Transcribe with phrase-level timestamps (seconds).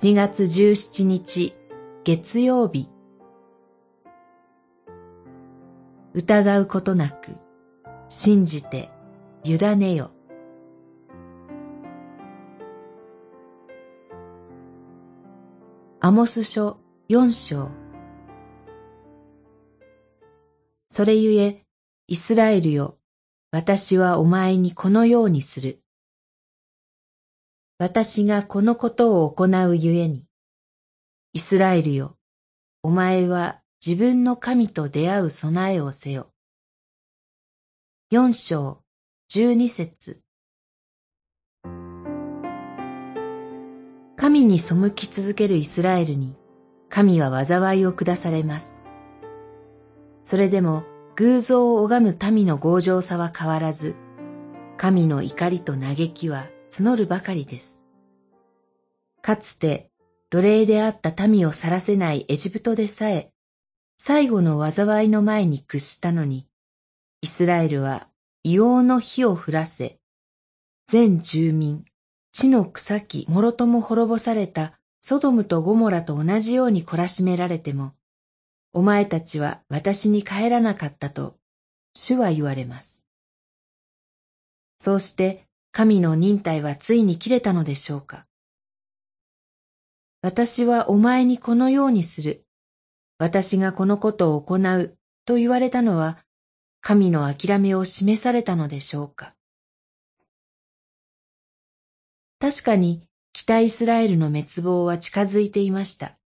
[0.00, 1.56] 7月17日
[2.04, 2.88] 月曜日。
[6.14, 7.32] 疑うことなく
[8.08, 8.90] 信じて
[9.42, 10.12] 委ねよ。
[15.98, 17.68] アモス書四章。
[20.90, 21.64] それゆえ
[22.06, 22.98] イスラエルよ
[23.50, 25.82] 私はお前にこのようにする。
[27.80, 30.24] 私がこのことを行うゆえに、
[31.32, 32.16] イスラエルよ、
[32.82, 36.32] お前は自分の神と出会う備えをせよ。
[38.10, 38.82] 四章
[39.28, 40.20] 十二節
[44.16, 46.34] 神に背き続けるイスラエルに、
[46.88, 48.82] 神は災いを下されます。
[50.24, 50.82] それでも
[51.14, 53.94] 偶像を拝む民の強情さは変わらず、
[54.76, 57.82] 神の怒りと嘆きは募るばかりです。
[59.22, 59.90] かつて
[60.30, 63.32] 奴隷であった民を去らせないエジプトでさえ、
[63.96, 66.46] 最後の災いの前に屈したのに、
[67.22, 68.08] イスラエルは
[68.44, 69.98] 硫黄の火を降らせ、
[70.86, 71.84] 全住民、
[72.32, 77.94] 地の草木、もろとも滅ぼされたソドムとゴモラと同じように懲らしめられても、
[78.72, 81.36] お前たちは私に帰らなかったと、
[81.94, 83.06] 主は言われます。
[84.78, 88.26] そうして神の忍耐はついに切れたのでしょうか。
[90.22, 92.44] 私はお前にこのようにする。
[93.18, 96.18] 私がこのことを行うと言われたのは、
[96.80, 99.34] 神の諦めを示されたのでしょうか。
[102.40, 106.18] 確かに北イスラエルの滅亡は近づいていました。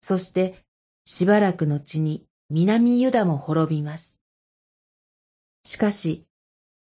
[0.00, 0.64] そして
[1.04, 4.20] しばらくのちに南ユダも滅びます。
[5.64, 6.26] しかし、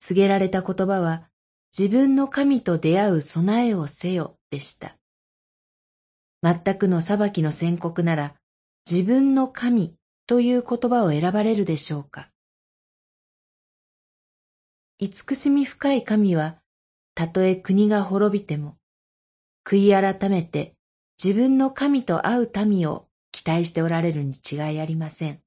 [0.00, 1.28] 告げられた言葉は、
[1.76, 4.96] 自分の神と出会う備えをせよでした。
[6.40, 8.34] 全くの裁きの宣告なら、
[8.88, 9.96] 自分の神
[10.28, 12.30] という言葉を選ばれるでしょうか。
[15.00, 16.58] 慈しみ深い神は、
[17.16, 18.76] たとえ国が滅びても、
[19.64, 20.76] 悔い改めて
[21.20, 25.40] 自分の神と会う民を期待しておられるに違いありません。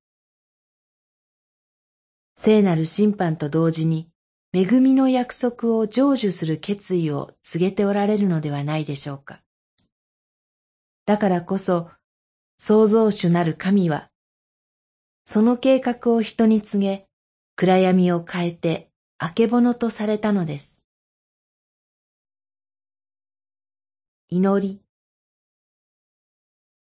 [2.35, 4.09] 聖なる審判と同時に、
[4.53, 9.41] 恵みの約束を成就する決意を告げておられるのではないでしょうか。
[11.05, 11.89] だからこそ、
[12.57, 14.09] 創造主なる神は、
[15.25, 17.07] その計画を人に告げ、
[17.55, 20.85] 暗闇を変えて、あけぼのとされたのです。
[24.29, 24.81] 祈り。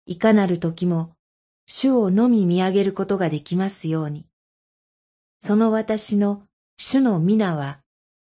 [0.06, 1.14] いかなる時も、
[1.66, 4.26] 主をのみ見上げることができますように。
[5.40, 6.42] その私の
[6.76, 7.80] 主の皆は、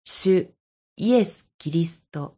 [0.05, 0.55] 主
[0.97, 2.37] イエス・キリスト。